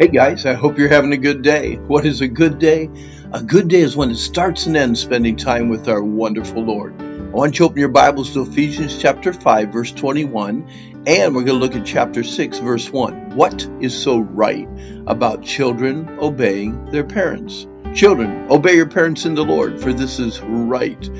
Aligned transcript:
Hey 0.00 0.06
guys, 0.06 0.46
I 0.46 0.52
hope 0.52 0.78
you're 0.78 0.88
having 0.88 1.12
a 1.12 1.16
good 1.16 1.42
day. 1.42 1.74
What 1.74 2.06
is 2.06 2.20
a 2.20 2.28
good 2.28 2.60
day? 2.60 2.88
A 3.32 3.42
good 3.42 3.66
day 3.66 3.80
is 3.80 3.96
when 3.96 4.12
it 4.12 4.16
starts 4.18 4.66
and 4.66 4.76
ends 4.76 5.00
spending 5.00 5.34
time 5.34 5.70
with 5.70 5.88
our 5.88 6.00
wonderful 6.00 6.62
Lord. 6.62 6.94
I 7.00 7.30
want 7.32 7.54
you 7.54 7.64
to 7.64 7.64
open 7.64 7.80
your 7.80 7.88
Bibles 7.88 8.32
to 8.34 8.42
Ephesians 8.42 8.96
chapter 8.96 9.32
5, 9.32 9.72
verse 9.72 9.90
21, 9.90 11.02
and 11.08 11.34
we're 11.34 11.42
going 11.42 11.58
to 11.58 11.64
look 11.64 11.74
at 11.74 11.84
chapter 11.84 12.22
6, 12.22 12.58
verse 12.60 12.88
1. 12.90 13.34
What 13.34 13.68
is 13.80 13.92
so 13.92 14.20
right 14.20 14.68
about 15.08 15.42
children 15.42 16.08
obeying 16.20 16.92
their 16.92 17.02
parents? 17.02 17.66
Children, 17.92 18.52
obey 18.52 18.76
your 18.76 18.88
parents 18.88 19.24
in 19.24 19.34
the 19.34 19.44
Lord, 19.44 19.80
for 19.80 19.92
this 19.92 20.20
is 20.20 20.40
right. 20.40 21.10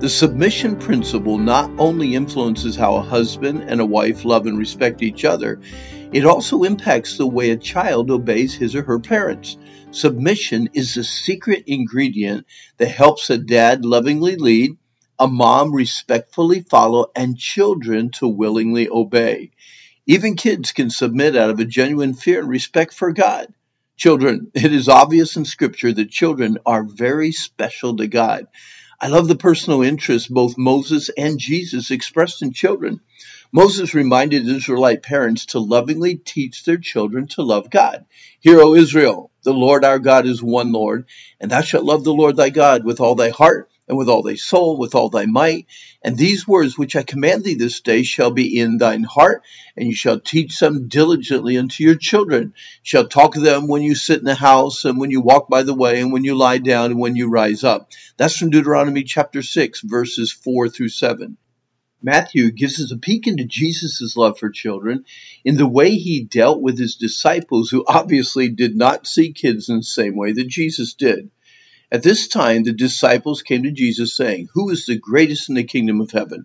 The 0.00 0.08
submission 0.08 0.76
principle 0.76 1.38
not 1.38 1.72
only 1.76 2.14
influences 2.14 2.76
how 2.76 2.94
a 2.94 3.02
husband 3.02 3.64
and 3.64 3.80
a 3.80 3.84
wife 3.84 4.24
love 4.24 4.46
and 4.46 4.56
respect 4.56 5.02
each 5.02 5.24
other, 5.24 5.60
it 6.12 6.24
also 6.24 6.62
impacts 6.62 7.16
the 7.16 7.26
way 7.26 7.50
a 7.50 7.56
child 7.56 8.08
obeys 8.08 8.54
his 8.54 8.76
or 8.76 8.84
her 8.84 9.00
parents. 9.00 9.56
Submission 9.90 10.68
is 10.72 10.94
the 10.94 11.02
secret 11.02 11.64
ingredient 11.66 12.46
that 12.76 12.86
helps 12.86 13.28
a 13.28 13.38
dad 13.38 13.84
lovingly 13.84 14.36
lead, 14.36 14.76
a 15.18 15.26
mom 15.26 15.74
respectfully 15.74 16.60
follow, 16.60 17.10
and 17.16 17.36
children 17.36 18.10
to 18.10 18.28
willingly 18.28 18.88
obey. 18.88 19.50
Even 20.06 20.36
kids 20.36 20.70
can 20.70 20.90
submit 20.90 21.34
out 21.34 21.50
of 21.50 21.58
a 21.58 21.64
genuine 21.64 22.14
fear 22.14 22.38
and 22.38 22.48
respect 22.48 22.94
for 22.94 23.10
God. 23.10 23.52
Children, 23.96 24.52
it 24.54 24.72
is 24.72 24.88
obvious 24.88 25.36
in 25.36 25.44
Scripture 25.44 25.92
that 25.92 26.08
children 26.08 26.58
are 26.64 26.84
very 26.84 27.32
special 27.32 27.96
to 27.96 28.06
God. 28.06 28.46
I 29.00 29.06
love 29.06 29.28
the 29.28 29.36
personal 29.36 29.82
interest 29.82 30.28
both 30.28 30.58
Moses 30.58 31.08
and 31.16 31.38
Jesus 31.38 31.92
expressed 31.92 32.42
in 32.42 32.52
children. 32.52 33.00
Moses 33.52 33.94
reminded 33.94 34.48
Israelite 34.48 35.04
parents 35.04 35.46
to 35.46 35.60
lovingly 35.60 36.16
teach 36.16 36.64
their 36.64 36.78
children 36.78 37.28
to 37.28 37.42
love 37.42 37.70
God. 37.70 38.06
Hear, 38.40 38.60
O 38.60 38.74
Israel, 38.74 39.30
the 39.44 39.54
Lord 39.54 39.84
our 39.84 40.00
God 40.00 40.26
is 40.26 40.42
one 40.42 40.72
Lord, 40.72 41.06
and 41.40 41.48
thou 41.48 41.60
shalt 41.60 41.84
love 41.84 42.02
the 42.02 42.12
Lord 42.12 42.36
thy 42.36 42.50
God 42.50 42.84
with 42.84 43.00
all 43.00 43.14
thy 43.14 43.30
heart, 43.30 43.70
and 43.88 43.96
with 43.96 44.08
all 44.08 44.22
thy 44.22 44.34
soul, 44.34 44.76
with 44.76 44.94
all 44.94 45.08
thy 45.08 45.26
might. 45.26 45.66
And 46.02 46.16
these 46.16 46.46
words 46.46 46.76
which 46.76 46.94
I 46.94 47.02
command 47.02 47.44
thee 47.44 47.54
this 47.54 47.80
day 47.80 48.02
shall 48.02 48.30
be 48.30 48.58
in 48.58 48.78
thine 48.78 49.02
heart, 49.02 49.42
and 49.76 49.88
you 49.88 49.94
shall 49.94 50.20
teach 50.20 50.58
them 50.58 50.88
diligently 50.88 51.56
unto 51.56 51.82
your 51.82 51.96
children. 51.96 52.54
Shall 52.82 53.08
talk 53.08 53.36
of 53.36 53.42
them 53.42 53.66
when 53.66 53.82
you 53.82 53.94
sit 53.94 54.18
in 54.18 54.24
the 54.24 54.34
house, 54.34 54.84
and 54.84 54.98
when 54.98 55.10
you 55.10 55.20
walk 55.20 55.48
by 55.48 55.62
the 55.62 55.74
way, 55.74 56.00
and 56.00 56.12
when 56.12 56.24
you 56.24 56.34
lie 56.34 56.58
down, 56.58 56.92
and 56.92 57.00
when 57.00 57.16
you 57.16 57.28
rise 57.28 57.64
up. 57.64 57.90
That's 58.16 58.36
from 58.36 58.50
Deuteronomy 58.50 59.04
chapter 59.04 59.42
6, 59.42 59.80
verses 59.80 60.30
4 60.30 60.68
through 60.68 60.90
7. 60.90 61.36
Matthew 62.00 62.52
gives 62.52 62.80
us 62.80 62.92
a 62.92 62.96
peek 62.96 63.26
into 63.26 63.44
Jesus' 63.44 64.16
love 64.16 64.38
for 64.38 64.50
children 64.50 65.04
in 65.44 65.56
the 65.56 65.66
way 65.66 65.90
he 65.96 66.22
dealt 66.22 66.62
with 66.62 66.78
his 66.78 66.94
disciples, 66.94 67.70
who 67.70 67.84
obviously 67.86 68.48
did 68.50 68.76
not 68.76 69.06
see 69.06 69.32
kids 69.32 69.68
in 69.68 69.78
the 69.78 69.82
same 69.82 70.14
way 70.14 70.32
that 70.32 70.46
Jesus 70.46 70.94
did. 70.94 71.30
At 71.90 72.02
this 72.02 72.28
time, 72.28 72.64
the 72.64 72.72
disciples 72.72 73.40
came 73.42 73.62
to 73.62 73.70
Jesus, 73.70 74.14
saying, 74.14 74.48
Who 74.52 74.68
is 74.70 74.84
the 74.84 74.98
greatest 74.98 75.48
in 75.48 75.54
the 75.54 75.64
kingdom 75.64 76.02
of 76.02 76.10
heaven? 76.10 76.44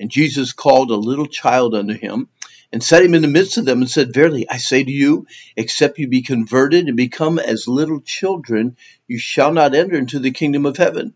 And 0.00 0.10
Jesus 0.10 0.52
called 0.52 0.90
a 0.90 0.96
little 0.96 1.26
child 1.26 1.74
unto 1.74 1.94
him, 1.94 2.28
and 2.72 2.82
set 2.82 3.04
him 3.04 3.14
in 3.14 3.22
the 3.22 3.28
midst 3.28 3.56
of 3.56 3.64
them, 3.66 3.82
and 3.82 3.90
said, 3.90 4.12
Verily, 4.12 4.48
I 4.48 4.56
say 4.56 4.82
to 4.82 4.90
you, 4.90 5.26
except 5.56 5.98
you 5.98 6.08
be 6.08 6.22
converted 6.22 6.88
and 6.88 6.96
become 6.96 7.38
as 7.38 7.68
little 7.68 8.00
children, 8.00 8.76
you 9.06 9.18
shall 9.18 9.52
not 9.52 9.74
enter 9.76 9.96
into 9.96 10.18
the 10.18 10.32
kingdom 10.32 10.66
of 10.66 10.76
heaven. 10.76 11.14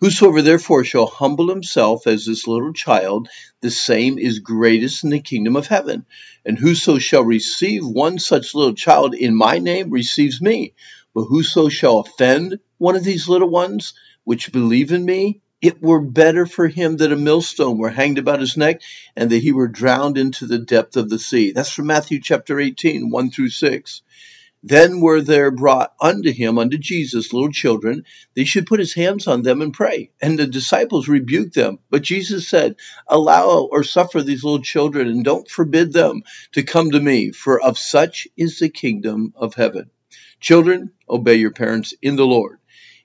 Whosoever 0.00 0.42
therefore 0.42 0.84
shall 0.84 1.06
humble 1.06 1.48
himself 1.48 2.06
as 2.06 2.26
this 2.26 2.46
little 2.46 2.74
child, 2.74 3.28
the 3.62 3.70
same 3.70 4.18
is 4.18 4.40
greatest 4.40 5.02
in 5.02 5.08
the 5.08 5.20
kingdom 5.20 5.56
of 5.56 5.66
heaven. 5.66 6.04
And 6.44 6.58
whoso 6.58 6.98
shall 6.98 7.24
receive 7.24 7.86
one 7.86 8.18
such 8.18 8.54
little 8.54 8.74
child 8.74 9.14
in 9.14 9.34
my 9.34 9.58
name 9.60 9.88
receives 9.88 10.42
me. 10.42 10.74
But 11.14 11.24
whoso 11.24 11.70
shall 11.70 12.00
offend 12.00 12.58
one 12.78 12.96
of 12.96 13.04
these 13.04 13.28
little 13.28 13.50
ones 13.50 13.94
which 14.24 14.52
believe 14.52 14.92
in 14.92 15.04
me, 15.04 15.40
it 15.60 15.82
were 15.82 16.00
better 16.00 16.44
for 16.44 16.68
him 16.68 16.98
that 16.98 17.12
a 17.12 17.16
millstone 17.16 17.78
were 17.78 17.88
hanged 17.88 18.18
about 18.18 18.40
his 18.40 18.56
neck 18.56 18.82
and 19.16 19.30
that 19.30 19.42
he 19.42 19.52
were 19.52 19.68
drowned 19.68 20.18
into 20.18 20.46
the 20.46 20.58
depth 20.58 20.96
of 20.96 21.08
the 21.08 21.18
sea. 21.18 21.52
That's 21.52 21.70
from 21.70 21.86
Matthew 21.86 22.20
chapter 22.20 22.60
18, 22.60 23.10
1 23.10 23.30
through 23.30 23.48
6. 23.48 24.02
Then 24.66 25.00
were 25.00 25.20
there 25.20 25.50
brought 25.50 25.92
unto 26.00 26.32
him, 26.32 26.58
unto 26.58 26.78
Jesus, 26.78 27.34
little 27.34 27.52
children, 27.52 28.04
they 28.34 28.44
should 28.44 28.66
put 28.66 28.80
his 28.80 28.94
hands 28.94 29.26
on 29.26 29.42
them 29.42 29.60
and 29.60 29.74
pray. 29.74 30.10
And 30.22 30.38
the 30.38 30.46
disciples 30.46 31.06
rebuked 31.06 31.54
them. 31.54 31.80
But 31.90 32.00
Jesus 32.00 32.48
said, 32.48 32.76
Allow 33.06 33.68
or 33.70 33.84
suffer 33.84 34.22
these 34.22 34.42
little 34.42 34.62
children, 34.62 35.08
and 35.08 35.22
don't 35.22 35.50
forbid 35.50 35.92
them 35.92 36.22
to 36.52 36.62
come 36.62 36.92
to 36.92 37.00
me, 37.00 37.30
for 37.30 37.60
of 37.60 37.78
such 37.78 38.26
is 38.38 38.58
the 38.58 38.70
kingdom 38.70 39.34
of 39.36 39.52
heaven. 39.52 39.90
Children, 40.40 40.92
obey 41.10 41.34
your 41.34 41.52
parents 41.52 41.92
in 42.00 42.16
the 42.16 42.26
Lord. 42.26 42.58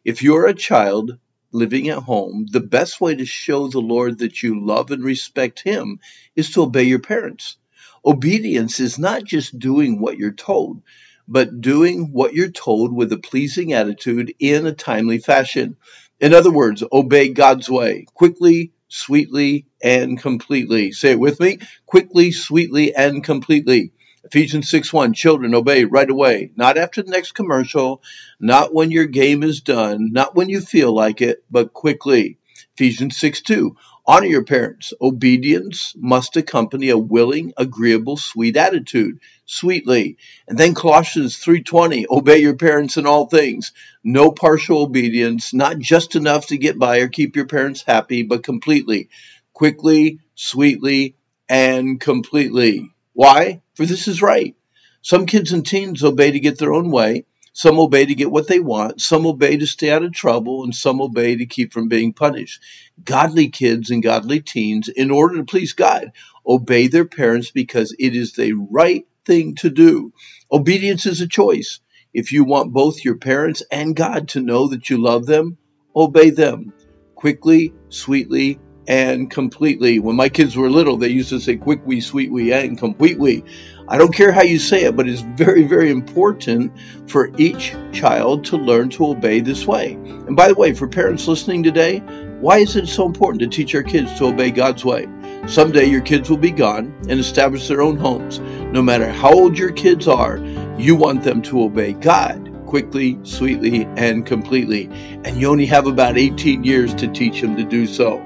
If 0.09 0.23
you're 0.23 0.47
a 0.47 0.55
child 0.55 1.19
living 1.51 1.89
at 1.89 1.99
home, 1.99 2.47
the 2.51 2.61
best 2.61 2.99
way 2.99 3.13
to 3.13 3.25
show 3.27 3.67
the 3.67 3.79
Lord 3.79 4.17
that 4.21 4.41
you 4.41 4.59
love 4.59 4.89
and 4.89 5.03
respect 5.03 5.59
Him 5.61 5.99
is 6.35 6.49
to 6.53 6.63
obey 6.63 6.85
your 6.85 6.97
parents. 6.97 7.57
Obedience 8.03 8.79
is 8.79 8.97
not 8.97 9.23
just 9.23 9.59
doing 9.59 10.01
what 10.01 10.17
you're 10.17 10.31
told, 10.33 10.81
but 11.27 11.61
doing 11.61 12.11
what 12.11 12.33
you're 12.33 12.49
told 12.49 12.91
with 12.91 13.13
a 13.13 13.19
pleasing 13.19 13.73
attitude 13.73 14.33
in 14.39 14.65
a 14.65 14.73
timely 14.73 15.19
fashion. 15.19 15.77
In 16.19 16.33
other 16.33 16.51
words, 16.51 16.83
obey 16.91 17.29
God's 17.29 17.69
way 17.69 18.07
quickly, 18.15 18.71
sweetly, 18.87 19.67
and 19.79 20.19
completely. 20.19 20.91
Say 20.91 21.11
it 21.11 21.19
with 21.19 21.39
me 21.39 21.59
quickly, 21.85 22.31
sweetly, 22.31 22.95
and 22.95 23.23
completely. 23.23 23.93
Ephesians 24.29 24.69
6 24.69 24.93
1, 24.93 25.13
children, 25.13 25.55
obey 25.55 25.85
right 25.85 26.07
away, 26.07 26.51
not 26.55 26.77
after 26.77 27.01
the 27.01 27.09
next 27.09 27.31
commercial, 27.31 28.03
not 28.39 28.71
when 28.71 28.91
your 28.91 29.07
game 29.07 29.41
is 29.41 29.61
done, 29.61 30.11
not 30.11 30.35
when 30.35 30.49
you 30.49 30.61
feel 30.61 30.93
like 30.93 31.19
it, 31.19 31.43
but 31.49 31.73
quickly. 31.73 32.37
Ephesians 32.75 33.17
6 33.17 33.41
2, 33.41 33.75
honor 34.05 34.27
your 34.27 34.43
parents. 34.43 34.93
Obedience 35.01 35.95
must 35.97 36.37
accompany 36.37 36.89
a 36.89 36.97
willing, 36.97 37.53
agreeable, 37.57 38.17
sweet 38.17 38.55
attitude, 38.55 39.19
sweetly. 39.45 40.17
And 40.47 40.59
then 40.59 40.75
Colossians 40.75 41.37
3:20, 41.37 42.05
obey 42.11 42.37
your 42.37 42.55
parents 42.55 42.97
in 42.97 43.07
all 43.07 43.25
things. 43.25 43.71
No 44.03 44.29
partial 44.29 44.83
obedience, 44.83 45.55
not 45.55 45.79
just 45.79 46.15
enough 46.15 46.47
to 46.47 46.57
get 46.57 46.77
by 46.77 46.99
or 46.99 47.07
keep 47.07 47.35
your 47.35 47.47
parents 47.47 47.83
happy, 47.85 48.21
but 48.21 48.43
completely, 48.43 49.09
quickly, 49.53 50.19
sweetly, 50.35 51.15
and 51.49 51.99
completely. 51.99 52.91
Why? 53.13 53.61
For 53.79 53.85
this 53.85 54.09
is 54.09 54.21
right. 54.21 54.57
Some 55.01 55.25
kids 55.25 55.53
and 55.53 55.65
teens 55.65 56.03
obey 56.03 56.31
to 56.31 56.39
get 56.41 56.57
their 56.57 56.73
own 56.73 56.91
way. 56.91 57.23
Some 57.53 57.79
obey 57.79 58.05
to 58.05 58.13
get 58.13 58.29
what 58.29 58.49
they 58.49 58.59
want. 58.59 58.99
Some 58.99 59.25
obey 59.25 59.55
to 59.55 59.65
stay 59.65 59.89
out 59.89 60.03
of 60.03 60.11
trouble. 60.11 60.65
And 60.65 60.75
some 60.75 60.99
obey 60.99 61.37
to 61.37 61.45
keep 61.45 61.71
from 61.71 61.87
being 61.87 62.11
punished. 62.11 62.61
Godly 63.01 63.47
kids 63.47 63.89
and 63.89 64.03
godly 64.03 64.41
teens, 64.41 64.89
in 64.89 65.11
order 65.11 65.37
to 65.37 65.45
please 65.45 65.71
God, 65.71 66.11
obey 66.45 66.87
their 66.87 67.05
parents 67.05 67.51
because 67.51 67.95
it 67.97 68.17
is 68.17 68.33
the 68.33 68.51
right 68.51 69.07
thing 69.25 69.55
to 69.55 69.69
do. 69.69 70.11
Obedience 70.51 71.05
is 71.05 71.21
a 71.21 71.27
choice. 71.29 71.79
If 72.13 72.33
you 72.33 72.43
want 72.43 72.73
both 72.73 73.05
your 73.05 73.15
parents 73.15 73.63
and 73.71 73.95
God 73.95 74.27
to 74.29 74.41
know 74.41 74.67
that 74.67 74.89
you 74.89 74.97
love 74.97 75.25
them, 75.25 75.57
obey 75.95 76.31
them 76.31 76.73
quickly, 77.15 77.73
sweetly, 77.87 78.59
and 78.89 79.29
completely. 79.29 79.99
When 79.99 80.15
my 80.15 80.29
kids 80.29 80.57
were 80.57 80.69
little, 80.69 80.97
they 80.97 81.09
used 81.09 81.29
to 81.29 81.39
say 81.39 81.55
quick 81.55 81.79
wee, 81.85 82.01
sweet 82.01 82.31
wee, 82.31 82.51
and 82.51 82.77
complete 82.77 83.19
wee. 83.19 83.43
I 83.87 83.99
don't 83.99 84.13
care 84.13 84.31
how 84.31 84.41
you 84.41 84.57
say 84.57 84.83
it, 84.83 84.95
but 84.95 85.07
it's 85.07 85.21
very, 85.21 85.63
very 85.63 85.91
important 85.91 86.73
for 87.07 87.31
each 87.37 87.75
child 87.93 88.45
to 88.45 88.57
learn 88.57 88.89
to 88.89 89.05
obey 89.05 89.41
this 89.41 89.65
way. 89.65 89.93
And 89.93 90.35
by 90.35 90.47
the 90.47 90.55
way, 90.55 90.73
for 90.73 90.87
parents 90.87 91.27
listening 91.27 91.61
today, 91.61 91.99
why 92.39 92.57
is 92.57 92.75
it 92.75 92.87
so 92.87 93.05
important 93.05 93.41
to 93.41 93.47
teach 93.47 93.75
our 93.75 93.83
kids 93.83 94.17
to 94.17 94.25
obey 94.25 94.49
God's 94.49 94.83
way? 94.83 95.07
Someday 95.47 95.85
your 95.85 96.01
kids 96.01 96.29
will 96.29 96.37
be 96.37 96.51
gone 96.51 96.95
and 97.09 97.19
establish 97.19 97.67
their 97.67 97.81
own 97.81 97.97
homes. 97.97 98.39
No 98.39 98.81
matter 98.81 99.09
how 99.11 99.31
old 99.31 99.57
your 99.57 99.71
kids 99.71 100.07
are, 100.07 100.37
you 100.79 100.95
want 100.95 101.23
them 101.23 101.43
to 101.43 101.61
obey 101.61 101.93
God 101.93 102.47
quickly, 102.65 103.19
sweetly, 103.23 103.85
and 103.97 104.25
completely. 104.25 104.89
And 105.25 105.37
you 105.37 105.49
only 105.49 105.65
have 105.65 105.87
about 105.87 106.17
18 106.17 106.63
years 106.63 106.93
to 106.95 107.07
teach 107.07 107.41
them 107.41 107.55
to 107.57 107.63
do 107.63 107.87
so. 107.87 108.23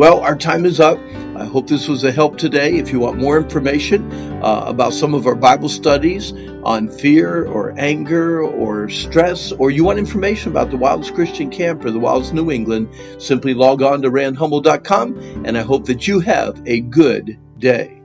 Well, 0.00 0.20
our 0.20 0.34
time 0.34 0.64
is 0.64 0.80
up. 0.80 0.98
I 1.36 1.44
hope 1.44 1.66
this 1.66 1.86
was 1.86 2.04
a 2.04 2.10
help 2.10 2.38
today. 2.38 2.78
If 2.78 2.90
you 2.90 3.00
want 3.00 3.18
more 3.18 3.36
information 3.36 4.10
uh, 4.42 4.64
about 4.66 4.94
some 4.94 5.12
of 5.12 5.26
our 5.26 5.34
Bible 5.34 5.68
studies 5.68 6.32
on 6.62 6.88
fear 6.88 7.44
or 7.44 7.74
anger 7.76 8.40
or 8.40 8.88
stress, 8.88 9.52
or 9.52 9.70
you 9.70 9.84
want 9.84 9.98
information 9.98 10.52
about 10.52 10.70
the 10.70 10.78
Wilds 10.78 11.10
Christian 11.10 11.50
Camp 11.50 11.84
or 11.84 11.90
the 11.90 11.98
Wilds 11.98 12.32
New 12.32 12.50
England, 12.50 12.88
simply 13.18 13.52
log 13.52 13.82
on 13.82 14.00
to 14.00 14.10
randhummel.com 14.10 15.44
And 15.44 15.58
I 15.58 15.60
hope 15.60 15.84
that 15.84 16.08
you 16.08 16.20
have 16.20 16.62
a 16.64 16.80
good 16.80 17.38
day. 17.58 17.99